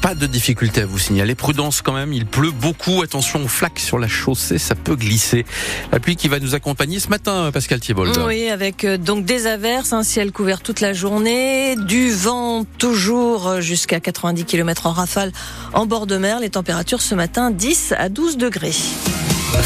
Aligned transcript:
Pas 0.00 0.14
de 0.14 0.24
difficulté 0.24 0.80
à 0.80 0.86
vous 0.86 0.98
signaler. 0.98 1.34
Prudence 1.34 1.82
quand 1.82 1.92
même, 1.92 2.14
il 2.14 2.24
pleut 2.24 2.50
beaucoup. 2.50 3.02
Attention 3.02 3.44
aux 3.44 3.46
flaques 3.46 3.78
sur 3.78 3.98
la 3.98 4.08
chaussée, 4.08 4.56
ça 4.56 4.74
peut 4.74 4.96
glisser. 4.96 5.44
La 5.92 6.00
pluie 6.00 6.16
qui 6.16 6.28
va 6.28 6.38
nous 6.38 6.54
accompagner 6.54 6.98
ce 6.98 7.08
matin, 7.08 7.50
Pascal 7.52 7.78
Thiebold. 7.78 8.16
Oui, 8.26 8.48
avec 8.48 8.84
euh, 8.84 8.96
donc 8.96 9.26
des 9.26 9.46
averses, 9.46 9.92
un 9.92 10.02
ciel 10.02 10.32
couvert 10.32 10.62
toute 10.62 10.80
la 10.80 10.94
journée, 10.94 11.76
du 11.76 12.10
vent 12.10 12.64
toujours 12.78 13.48
euh, 13.48 13.60
jusqu'à 13.60 14.00
90 14.00 14.46
km 14.46 14.86
en 14.86 14.92
rafale 14.92 15.30
en 15.74 15.84
bord 15.84 16.06
de 16.06 16.16
mer. 16.16 16.40
Les 16.40 16.48
températures 16.48 17.02
ce 17.02 17.14
matin 17.14 17.50
10 17.50 17.92
à 17.98 18.08
12 18.08 18.38
degrés. 18.38 18.72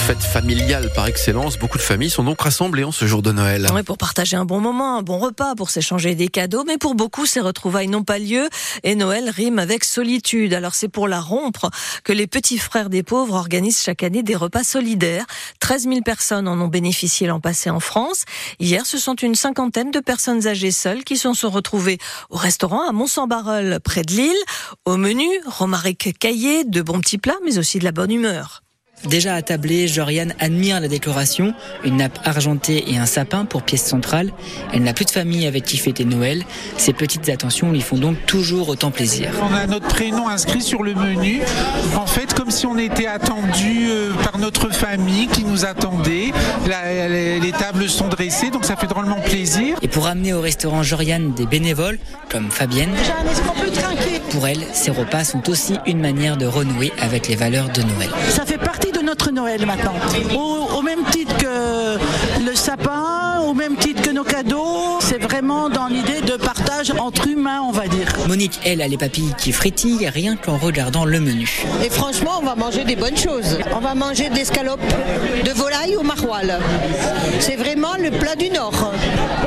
Fête 0.05 0.23
familiale 0.23 0.91
par 0.95 1.07
excellence. 1.07 1.57
Beaucoup 1.57 1.79
de 1.79 1.83
familles 1.83 2.11
sont 2.11 2.25
donc 2.25 2.43
rassemblées 2.43 2.85
en 2.85 2.93
ce 2.93 3.07
jour 3.07 3.23
de 3.23 3.33
Noël. 3.33 3.67
Oui, 3.73 3.83
pour 3.83 3.97
partager 3.97 4.37
un 4.37 4.45
bon 4.45 4.61
moment, 4.61 4.99
un 4.99 5.03
bon 5.03 5.17
repas, 5.17 5.55
pour 5.55 5.71
s'échanger 5.71 6.15
des 6.15 6.29
cadeaux. 6.29 6.63
Mais 6.67 6.77
pour 6.77 6.95
beaucoup, 6.95 7.25
ces 7.25 7.41
retrouvailles 7.41 7.89
n'ont 7.89 8.03
pas 8.03 8.19
lieu. 8.19 8.51
Et 8.83 8.97
Noël 8.97 9.31
rime 9.31 9.59
avec 9.59 9.83
solitude. 9.83 10.53
Alors 10.53 10.75
c'est 10.75 10.89
pour 10.89 11.09
la 11.09 11.23
rompre 11.23 11.71
que 12.03 12.13
les 12.13 12.27
petits 12.27 12.59
frères 12.59 12.91
des 12.91 13.03
pauvres 13.03 13.35
organisent 13.35 13.81
chaque 13.81 14.03
année 14.03 14.23
des 14.23 14.37
repas 14.37 14.63
solidaires. 14.63 15.25
13 15.61 15.85
000 15.85 16.01
personnes 16.03 16.49
en 16.49 16.61
ont 16.61 16.69
bénéficié 16.69 17.27
l'an 17.27 17.41
passé 17.41 17.71
en 17.71 17.81
France. 17.81 18.25
Hier, 18.61 18.85
ce 18.85 18.99
sont 18.99 19.15
une 19.15 19.35
cinquantaine 19.35 19.91
de 19.91 20.01
personnes 20.01 20.47
âgées 20.47 20.73
seules 20.73 21.05
qui 21.05 21.17
sont 21.17 21.33
se 21.33 21.47
retrouvées 21.47 21.97
au 22.29 22.37
restaurant 22.37 22.87
à 22.87 22.93
mont 22.93 23.07
saint 23.07 23.29
près 23.83 24.03
de 24.03 24.13
Lille. 24.13 24.45
Au 24.85 24.99
menu, 24.99 25.29
romaric 25.47 26.19
caillé, 26.19 26.65
de 26.65 26.83
bons 26.83 27.01
petits 27.01 27.17
plats, 27.17 27.39
mais 27.43 27.57
aussi 27.57 27.79
de 27.79 27.85
la 27.85 27.93
bonne 27.93 28.11
humeur. 28.11 28.64
Déjà 29.09 29.35
attablée, 29.35 29.87
Joriane 29.87 30.35
admire 30.41 30.81
la 30.81 30.89
décoration, 30.89 31.53
une 31.85 31.99
nappe 31.99 32.19
argentée 32.25 32.85
et 32.91 32.97
un 32.97 33.07
sapin 33.07 33.45
pour 33.45 33.63
pièce 33.63 33.85
centrale. 33.85 34.33
Elle 34.73 34.83
n'a 34.83 34.95
plus 34.95 35.05
de 35.05 35.11
famille 35.11 35.47
avec 35.47 35.65
qui 35.65 35.77
fêter 35.77 36.05
Noël. 36.05 36.45
Ces 36.79 36.93
petites 36.93 37.29
attentions 37.29 37.71
lui 37.71 37.83
font 37.83 37.99
donc 37.99 38.17
toujours 38.27 38.69
autant 38.71 38.91
plaisir. 38.91 39.31
On 39.43 39.55
a 39.55 39.67
notre 39.67 39.89
prénom 39.89 40.29
inscrit 40.29 40.63
sur 40.63 40.83
le 40.83 40.95
menu. 40.95 41.41
En 41.97 42.07
fait, 42.07 42.33
comme 42.35 42.51
si 42.51 42.67
on 42.67 42.79
était 42.79 43.07
attendu 43.07 43.89
euh, 43.89 44.13
par 44.25 44.39
notre 44.39 44.73
famille 44.73 45.27
qui 45.29 45.45
nous 45.45 45.65
attendait. 45.65 46.33
les 46.67 47.53
tables 47.53 47.89
sont 47.89 48.09
dressées, 48.09 48.51
donc 48.51 48.65
ça 48.65 48.77
fait 48.77 48.87
drôlement 48.87 49.21
plaisir. 49.21 49.77
Et 49.83 49.89
pour 49.89 50.07
amener 50.07 50.33
au 50.33 50.41
restaurant 50.41 50.83
Joriane 50.83 51.35
des 51.35 51.47
bénévoles, 51.47 51.99
comme 52.31 52.51
Fabienne, 52.51 52.95
pour 54.31 54.47
elle, 54.47 54.65
ces 54.73 54.91
repas 54.91 55.25
sont 55.25 55.49
aussi 55.51 55.75
une 55.87 56.01
manière 56.01 56.37
de 56.37 56.47
renouer 56.47 56.93
avec 57.01 57.29
les 57.29 57.37
valeurs 57.37 57.69
de 57.69 57.83
Noël. 57.83 58.11
Ça 58.31 58.45
fait 58.45 58.59
partie 58.59 58.93
Noël 59.33 59.65
maintenant. 59.67 59.93
Au, 60.37 60.79
au 60.79 60.83
même 60.83 61.05
titre 61.11 61.37
que 61.39 61.99
le 62.45 62.55
sapin, 62.55 63.41
au 63.47 63.55
même 63.55 63.77
titre 63.77 64.03
que 64.03 64.11
nos 64.11 64.25
cadeaux, 64.25 64.99
c'est 65.01 65.19
vraiment 65.23 65.69
dans 65.69 65.87
l'idée 65.87 66.21
de 66.21 66.37
partage 66.85 67.01
entre 67.01 67.29
humains, 67.29 67.63
on 67.63 67.73
va 67.73 67.87
dire. 67.89 68.09
Monique, 68.27 68.61
elle, 68.65 68.83
a 68.83 68.89
les 68.89 68.97
papilles 68.97 69.35
qui 69.39 69.53
frétillent 69.53 70.09
rien 70.09 70.37
qu'en 70.37 70.57
regardant 70.57 71.05
le 71.05 71.21
menu. 71.21 71.65
Et 71.85 71.91
franchement, 71.91 72.41
on 72.41 72.45
va 72.45 72.55
manger 72.55 72.85
des 72.85 72.97
bonnes 72.97 73.17
choses. 73.17 73.59
On 73.75 73.81
va 73.81 73.95
manger 73.95 74.29
de 74.29 74.35
l'escalope 74.35 74.81
de 75.45 75.51
volaille 75.53 75.97
au 75.97 76.03
maroilles. 76.03 76.55
C'est 77.41 77.57
vraiment 77.57 77.95
le 77.99 78.11
plat 78.11 78.37
du 78.37 78.51
Nord. 78.51 78.93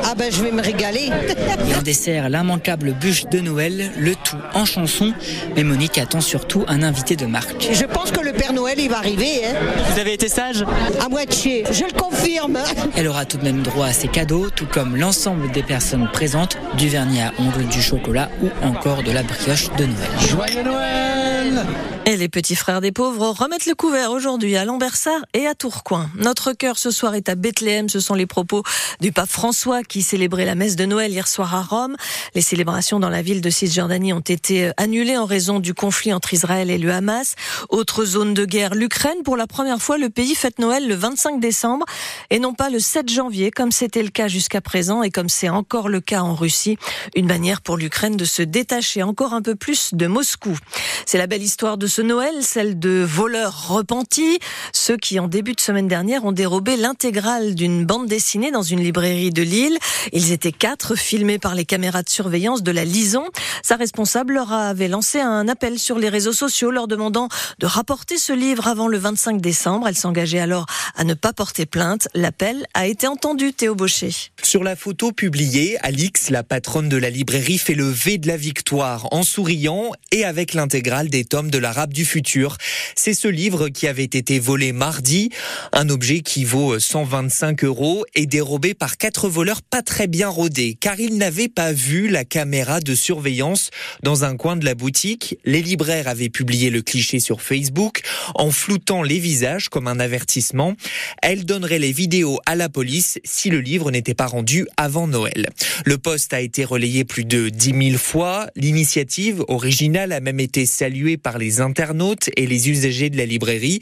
Ah 0.04 0.14
ben, 0.16 0.32
je 0.32 0.42
vais 0.42 0.52
me 0.52 0.62
régaler. 0.62 1.10
Et 1.68 1.74
en 1.74 1.82
dessert, 1.82 2.28
l'immanquable 2.28 2.92
bûche 2.92 3.26
de 3.26 3.40
Noël, 3.40 3.90
le 3.98 4.14
tout 4.14 4.36
en 4.54 4.64
chanson. 4.64 5.12
Mais 5.56 5.64
Monique 5.64 5.98
attend 5.98 6.20
surtout 6.20 6.64
un 6.68 6.82
invité 6.82 7.16
de 7.16 7.26
marque. 7.26 7.68
Je 7.72 7.84
pense 7.84 8.10
que 8.10 8.20
le 8.20 8.32
Père 8.32 8.52
Noël, 8.52 8.78
il 8.78 8.88
va 8.88 8.98
arriver. 8.98 9.44
Hein. 9.44 9.54
Vous 9.92 10.00
avez 10.00 10.14
été 10.14 10.28
sage 10.28 10.64
À 11.04 11.08
moitié, 11.08 11.64
je 11.70 11.84
le 11.84 11.98
confirme. 11.98 12.58
Elle 12.96 13.08
aura 13.08 13.24
tout 13.24 13.36
de 13.36 13.44
même 13.44 13.62
droit 13.62 13.86
à 13.86 13.92
ses 13.92 14.08
cadeaux, 14.08 14.50
tout 14.50 14.66
comme 14.66 14.96
l'ensemble 14.96 15.50
des 15.52 15.62
personnes 15.62 16.08
présentes, 16.12 16.56
du 16.76 16.88
vernis 16.88 17.20
à 17.20 17.27
ongles, 17.38 17.66
du 17.68 17.82
chocolat 17.82 18.28
ou 18.42 18.48
encore 18.66 19.02
de 19.02 19.12
la 19.12 19.22
brioche 19.22 19.70
de 19.76 19.84
Noël. 19.84 20.10
Joyeux 20.28 20.62
Noël 20.62 21.66
et 22.08 22.16
les 22.16 22.30
petits 22.30 22.56
frères 22.56 22.80
des 22.80 22.90
pauvres 22.90 23.28
remettent 23.28 23.66
le 23.66 23.74
couvert 23.74 24.12
aujourd'hui 24.12 24.56
à 24.56 24.64
Lambersart 24.64 25.26
et 25.34 25.46
à 25.46 25.54
Tourcoing. 25.54 26.08
Notre 26.14 26.54
cœur 26.54 26.78
ce 26.78 26.90
soir 26.90 27.14
est 27.14 27.28
à 27.28 27.34
Bethléem. 27.34 27.90
Ce 27.90 28.00
sont 28.00 28.14
les 28.14 28.24
propos 28.24 28.62
du 29.02 29.12
pape 29.12 29.28
François 29.28 29.82
qui 29.82 30.00
célébrait 30.00 30.46
la 30.46 30.54
messe 30.54 30.74
de 30.74 30.86
Noël 30.86 31.10
hier 31.10 31.28
soir 31.28 31.54
à 31.54 31.60
Rome. 31.60 31.96
Les 32.34 32.40
célébrations 32.40 32.98
dans 32.98 33.10
la 33.10 33.20
ville 33.20 33.42
de 33.42 33.50
Cisjordanie 33.50 34.14
ont 34.14 34.20
été 34.20 34.70
annulées 34.78 35.18
en 35.18 35.26
raison 35.26 35.60
du 35.60 35.74
conflit 35.74 36.14
entre 36.14 36.32
Israël 36.32 36.70
et 36.70 36.78
le 36.78 36.90
Hamas. 36.90 37.34
Autre 37.68 38.06
zone 38.06 38.32
de 38.32 38.46
guerre, 38.46 38.74
l'Ukraine. 38.74 39.22
Pour 39.22 39.36
la 39.36 39.46
première 39.46 39.82
fois, 39.82 39.98
le 39.98 40.08
pays 40.08 40.34
fête 40.34 40.60
Noël 40.60 40.88
le 40.88 40.94
25 40.94 41.40
décembre 41.40 41.84
et 42.30 42.38
non 42.38 42.54
pas 42.54 42.70
le 42.70 42.78
7 42.78 43.10
janvier 43.10 43.50
comme 43.50 43.70
c'était 43.70 44.02
le 44.02 44.08
cas 44.08 44.28
jusqu'à 44.28 44.62
présent 44.62 45.02
et 45.02 45.10
comme 45.10 45.28
c'est 45.28 45.50
encore 45.50 45.90
le 45.90 46.00
cas 46.00 46.22
en 46.22 46.34
Russie. 46.34 46.78
Une 47.14 47.26
manière 47.26 47.60
pour 47.60 47.76
l'Ukraine 47.76 48.16
de 48.16 48.24
se 48.24 48.40
détacher 48.40 49.02
encore 49.02 49.34
un 49.34 49.42
peu 49.42 49.56
plus 49.56 49.92
de 49.92 50.06
Moscou. 50.06 50.56
C'est 51.04 51.18
la 51.18 51.26
belle 51.26 51.42
histoire 51.42 51.76
de 51.76 51.86
ce 51.86 51.97
Noël, 52.02 52.34
celle 52.42 52.78
de 52.78 53.04
voleurs 53.04 53.68
repentis, 53.68 54.38
ceux 54.72 54.96
qui 54.96 55.18
en 55.18 55.28
début 55.28 55.52
de 55.52 55.60
semaine 55.60 55.88
dernière 55.88 56.24
ont 56.24 56.32
dérobé 56.32 56.76
l'intégrale 56.76 57.54
d'une 57.54 57.84
bande 57.84 58.06
dessinée 58.06 58.50
dans 58.50 58.62
une 58.62 58.80
librairie 58.80 59.30
de 59.30 59.42
Lille. 59.42 59.78
Ils 60.12 60.32
étaient 60.32 60.52
quatre, 60.52 60.96
filmés 60.96 61.38
par 61.38 61.54
les 61.54 61.64
caméras 61.64 62.02
de 62.02 62.08
surveillance 62.08 62.62
de 62.62 62.70
la 62.70 62.84
Lison. 62.84 63.24
Sa 63.62 63.76
responsable 63.76 64.34
leur 64.34 64.52
avait 64.52 64.88
lancé 64.88 65.20
un 65.20 65.48
appel 65.48 65.78
sur 65.78 65.98
les 65.98 66.08
réseaux 66.08 66.32
sociaux 66.32 66.70
leur 66.70 66.88
demandant 66.88 67.28
de 67.58 67.66
rapporter 67.66 68.18
ce 68.18 68.32
livre 68.32 68.68
avant 68.68 68.88
le 68.88 68.98
25 68.98 69.40
décembre. 69.40 69.88
Elle 69.88 69.96
s'engageait 69.96 70.40
alors 70.40 70.66
à 70.96 71.04
ne 71.04 71.14
pas 71.14 71.32
porter 71.32 71.66
plainte. 71.66 72.08
L'appel 72.14 72.66
a 72.74 72.86
été 72.86 73.06
entendu, 73.06 73.52
Théo 73.52 73.74
Baucher. 73.74 74.10
Sur 74.42 74.64
la 74.64 74.76
photo 74.76 75.12
publiée, 75.12 75.78
Alix, 75.82 76.30
la 76.30 76.42
patronne 76.42 76.88
de 76.88 76.96
la 76.96 77.10
librairie, 77.10 77.58
fait 77.58 77.74
le 77.74 77.88
V 77.88 78.18
de 78.18 78.28
la 78.28 78.36
victoire 78.36 79.08
en 79.12 79.22
souriant 79.22 79.92
et 80.12 80.24
avec 80.24 80.54
l'intégrale 80.54 81.08
des 81.08 81.24
tomes 81.24 81.50
de 81.50 81.58
l'arabe 81.58 81.87
du 81.92 82.04
futur. 82.04 82.56
C'est 82.94 83.14
ce 83.14 83.28
livre 83.28 83.68
qui 83.68 83.86
avait 83.86 84.04
été 84.04 84.38
volé 84.38 84.72
mardi, 84.72 85.30
un 85.72 85.88
objet 85.88 86.20
qui 86.20 86.44
vaut 86.44 86.78
125 86.78 87.64
euros 87.64 88.04
et 88.14 88.26
dérobé 88.26 88.74
par 88.74 88.96
quatre 88.96 89.28
voleurs 89.28 89.62
pas 89.62 89.82
très 89.82 90.06
bien 90.06 90.28
rodés, 90.28 90.76
car 90.80 90.98
ils 91.00 91.16
n'avaient 91.16 91.48
pas 91.48 91.72
vu 91.72 92.08
la 92.08 92.24
caméra 92.24 92.80
de 92.80 92.94
surveillance 92.94 93.70
dans 94.02 94.24
un 94.24 94.36
coin 94.36 94.56
de 94.56 94.64
la 94.64 94.74
boutique. 94.74 95.38
Les 95.44 95.62
libraires 95.62 96.08
avaient 96.08 96.28
publié 96.28 96.70
le 96.70 96.82
cliché 96.82 97.20
sur 97.20 97.42
Facebook 97.42 98.00
en 98.34 98.50
floutant 98.50 99.02
les 99.02 99.18
visages 99.18 99.68
comme 99.68 99.88
un 99.88 100.00
avertissement. 100.00 100.74
Elle 101.22 101.44
donnerait 101.44 101.78
les 101.78 101.92
vidéos 101.92 102.38
à 102.46 102.54
la 102.54 102.68
police 102.68 103.18
si 103.24 103.50
le 103.50 103.60
livre 103.60 103.90
n'était 103.90 104.14
pas 104.14 104.26
rendu 104.26 104.66
avant 104.76 105.06
Noël. 105.06 105.48
Le 105.84 105.98
poste 105.98 106.32
a 106.34 106.40
été 106.40 106.64
relayé 106.64 107.04
plus 107.04 107.24
de 107.24 107.48
10 107.48 107.90
000 107.90 107.98
fois. 107.98 108.48
L'initiative 108.56 109.44
originale 109.48 110.12
a 110.12 110.20
même 110.20 110.40
été 110.40 110.66
saluée 110.66 111.16
par 111.16 111.38
les 111.38 111.60
internautes 111.68 112.30
et 112.36 112.46
les 112.46 112.70
usagers 112.70 113.10
de 113.10 113.16
la 113.16 113.26
librairie. 113.26 113.80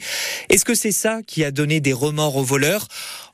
Est-ce 0.49 0.65
que 0.65 0.75
c'est 0.75 0.91
ça 0.91 1.21
qui 1.25 1.43
a 1.43 1.51
donné 1.51 1.79
des 1.79 1.93
remords 1.93 2.35
aux 2.35 2.43
voleurs? 2.43 2.87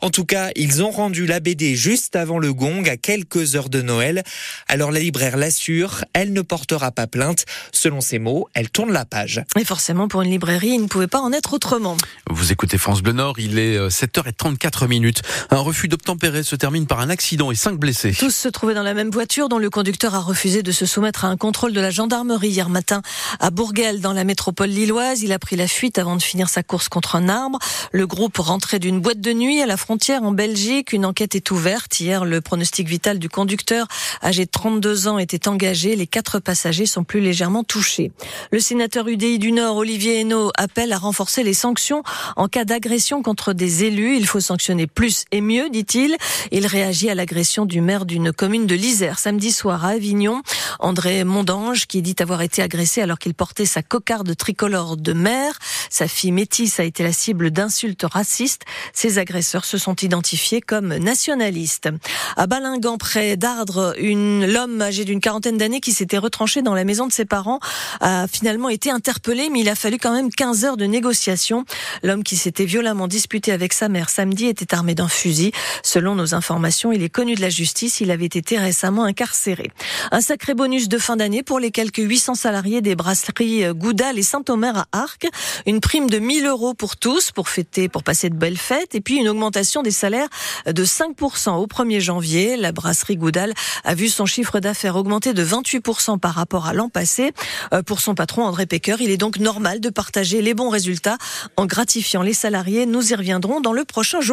En 0.04 0.10
tout 0.10 0.26
cas, 0.26 0.50
ils 0.58 0.84
ont 0.84 0.92
rendu 0.92 1.26
la 1.26 1.40
BD 1.40 1.78
juste 1.78 2.18
avant 2.18 2.38
le 2.38 2.54
gong 2.54 2.84
à 2.90 2.98
quelques 2.98 3.56
heures 3.56 3.70
de 3.70 3.82
Noël. 3.82 4.24
Alors 4.68 4.92
la 4.92 5.00
libraire 5.00 5.38
l'assure, 5.38 6.04
elle 6.12 6.34
ne 6.34 6.42
portera 6.42 6.92
pas 6.92 7.08
plainte. 7.08 7.46
Selon 7.72 8.02
ses 8.02 8.20
mots, 8.20 8.50
elle 8.54 8.70
tourne 8.70 8.92
la 8.92 9.06
page. 9.06 9.42
Et 9.58 9.64
forcément, 9.64 10.10
pour 10.10 10.22
une 10.22 10.30
librairie, 10.30 10.72
il 10.72 10.82
ne 10.82 10.88
pouvait 10.88 11.08
pas 11.08 11.22
en 11.22 11.32
être 11.32 11.54
autrement. 11.54 11.96
Vous 12.30 12.52
écoutez 12.52 12.78
France 12.78 13.02
Bleu 13.02 13.14
Nord, 13.14 13.40
il 13.40 13.58
est 13.58 13.78
7h34 13.78 14.84
euh, 14.84 14.88
minutes. 14.90 15.22
Un 15.52 15.60
refus 15.60 15.88
d'obtempérer 15.88 16.44
se 16.44 16.58
termine 16.58 16.86
par 16.86 17.00
un 17.00 17.10
accident 17.10 17.50
et 17.50 17.56
cinq 17.56 17.78
blessés. 17.78 18.12
Tous 18.12 18.36
se 18.36 18.50
trouvaient 18.50 18.74
dans 18.74 18.84
la 18.84 18.94
même 18.94 19.10
voiture 19.10 19.48
dont 19.48 19.58
le 19.58 19.70
conducteur 19.70 20.16
a 20.16 20.20
refusé 20.20 20.64
de 20.64 20.74
se 20.74 20.86
soumettre 20.86 21.24
à 21.24 21.30
un 21.30 21.38
contrôle 21.38 21.72
de 21.72 21.80
la 21.80 21.92
gendarmerie 21.92 22.50
hier 22.50 22.68
matin 22.68 23.04
à 23.40 23.52
Bourguel 23.52 24.02
dans 24.02 24.12
la 24.12 24.26
métropole 24.26 24.68
lilloise. 24.68 25.22
Il 25.22 25.32
a 25.32 25.40
pris 25.40 25.56
la 25.56 25.70
fuite 25.70 25.98
avant 25.98 26.18
de 26.18 26.22
finir 26.22 26.50
sa 26.50 26.62
course 26.62 26.90
contre 26.90 27.16
un 27.16 27.30
arbre. 27.30 27.58
Le 27.94 28.06
groupe 28.06 28.36
rentrait 28.40 28.80
d'une 28.80 29.00
boîte 29.00 29.22
de 29.22 29.32
nuit 29.32 29.62
à 29.62 29.66
la 29.66 29.78
frontière 29.78 29.93
en 29.94 30.32
Belgique. 30.32 30.92
Une 30.92 31.06
enquête 31.06 31.36
est 31.36 31.52
ouverte. 31.52 32.00
Hier, 32.00 32.26
le 32.26 32.42
pronostic 32.42 32.88
vital 32.88 33.20
du 33.20 33.30
conducteur, 33.30 33.88
âgé 34.24 34.46
de 34.46 34.50
32 34.50 35.08
ans, 35.08 35.20
était 35.20 35.48
engagé. 35.48 35.96
Les 35.96 36.08
quatre 36.08 36.40
passagers 36.40 36.88
sont 36.88 37.04
plus 37.04 37.20
légèrement 37.20 37.64
touchés. 37.64 38.12
Le 38.52 38.60
sénateur 38.60 39.08
UDI 39.08 39.38
du 39.38 39.52
Nord, 39.52 39.78
Olivier 39.78 40.20
Hainaut, 40.20 40.52
appelle 40.58 40.94
à 40.94 40.98
renforcer 40.98 41.44
les 41.44 41.54
sanctions 41.54 42.02
en 42.38 42.48
cas 42.48 42.66
d'agression 42.66 43.22
contre 43.22 43.54
des 43.54 43.84
élus. 43.84 44.18
Il 44.18 44.26
faut 44.26 44.40
sanctionner 44.40 44.88
plus 44.88 45.26
et 45.32 45.42
mieux, 45.42 45.70
dit-il. 45.70 46.18
Il 46.52 46.66
réagit 46.66 47.12
à 47.12 47.16
l'agression 47.16 47.66
du 47.66 47.80
maire 47.80 48.06
d'une 48.06 48.34
commune 48.34 48.66
de 48.66 48.76
l'Isère 48.76 49.20
samedi 49.20 49.52
soir 49.52 49.86
à 49.86 49.90
Avignon. 49.90 50.42
André 50.80 51.24
Mondange, 51.24 51.86
qui 51.86 52.02
dit 52.02 52.16
avoir 52.20 52.42
été 52.42 52.64
agressé 52.64 53.02
alors 53.02 53.20
qu'il 53.20 53.36
portait 53.36 53.68
sa 53.68 53.84
cocarde 53.84 54.36
tricolore 54.36 54.98
de 54.98 55.14
mer. 55.14 55.60
Sa 55.92 56.08
fille 56.08 56.32
métisse 56.32 56.80
a 56.80 56.84
été 56.84 57.04
la 57.04 57.14
cible 57.14 57.52
d'insultes 57.52 58.06
racistes. 58.12 58.64
Ces 58.92 59.20
agresseurs 59.20 59.66
se 59.66 59.78
sont 59.78 59.83
identifiés 59.92 60.62
comme 60.62 60.96
nationalistes. 60.96 61.90
À 62.38 62.48
Balingan, 62.48 62.98
près 62.98 63.36
d'Ardre, 63.38 63.94
une 63.98 64.46
l'homme 64.46 64.82
âgé 64.82 65.04
d'une 65.06 65.20
quarantaine 65.20 65.58
d'années 65.58 65.82
qui 65.82 65.92
s'était 65.92 66.18
retranché 66.18 66.62
dans 66.62 66.74
la 66.74 66.84
maison 66.84 67.08
de 67.08 67.12
ses 67.12 67.26
parents 67.26 67.60
a 68.00 68.28
finalement 68.28 68.70
été 68.70 68.90
interpellé, 68.90 69.50
mais 69.50 69.60
il 69.62 69.70
a 69.70 69.76
fallu 69.76 69.98
quand 69.98 70.14
même 70.14 70.32
15 70.32 70.66
heures 70.66 70.78
de 70.78 70.86
négociation. 70.86 71.66
L'homme 72.04 72.24
qui 72.24 72.36
s'était 72.38 72.66
violemment 72.66 73.08
disputé 73.08 73.52
avec 73.52 73.74
sa 73.74 73.90
mère 73.90 74.10
samedi 74.10 74.46
était 74.46 74.74
armé 74.74 74.96
d'un 74.96 75.08
fusil. 75.08 75.52
Selon 75.84 76.16
nos 76.16 76.36
informations, 76.36 76.92
il 76.92 77.04
est 77.04 77.10
connu 77.10 77.36
de 77.36 77.42
la 77.42 77.50
justice. 77.50 78.00
Il 78.02 78.12
avait 78.12 78.26
été 78.26 78.58
récemment 78.58 79.04
incarcéré. 79.04 79.72
Un 80.12 80.22
sacré 80.22 80.54
bonus 80.54 80.88
de 80.90 80.98
fin 80.98 81.16
d'année 81.16 81.44
pour 81.44 81.60
les 81.60 81.72
quelques 81.72 81.98
800 81.98 82.36
salariés 82.36 82.82
des 82.82 82.96
brasseries 82.96 83.66
Goudal 83.74 84.18
et 84.20 84.24
Saint-Omer 84.24 84.78
à 84.78 84.88
Arc. 84.92 85.28
Une 85.66 85.80
prime 85.80 86.10
de 86.10 86.20
1000 86.20 86.46
euros 86.46 86.74
pour 86.74 86.98
tous 86.98 87.32
pour 87.32 87.50
fêter, 87.50 87.90
pour 87.90 88.04
passer 88.04 88.30
de 88.30 88.36
belles 88.36 88.58
fêtes. 88.58 88.96
Et 88.96 89.02
puis 89.02 89.16
une 89.16 89.28
augmentation 89.28 89.73
des 89.82 89.92
salaires 89.92 90.28
de 90.66 90.86
5% 90.86 91.56
au 91.56 91.68
1er 91.68 92.00
janvier. 92.00 92.58
La 92.58 92.72
brasserie 92.72 93.18
Goudal 93.18 93.54
a 93.84 93.96
vu 93.96 94.10
son 94.10 94.26
chiffre 94.26 94.60
d'affaires 94.60 94.96
augmenter 94.96 95.34
de 95.34 95.44
28% 95.44 96.20
par 96.20 96.36
rapport 96.36 96.68
à 96.68 96.74
l'an 96.74 96.90
passé. 96.90 97.32
Euh, 97.74 97.82
pour 97.82 98.00
son 98.00 98.16
patron 98.16 98.44
André 98.44 98.66
Pecker, 98.66 98.98
il 99.00 99.10
est 99.10 99.18
donc 99.18 99.40
normal 99.40 99.80
de 99.80 99.90
partager 99.90 100.42
les 100.42 100.54
bons 100.54 100.70
résultats 100.70 101.18
en 101.58 101.66
gratifiant 101.66 102.22
les 102.22 102.34
salariés. 102.34 102.86
Nous 102.86 103.12
y 103.12 103.16
reviendrons 103.16 103.62
dans 103.62 103.74
le 103.74 103.86
prochain 103.86 104.22
jour. 104.22 104.32